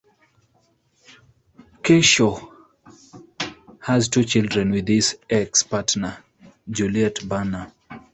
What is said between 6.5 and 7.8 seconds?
Juliette Banner.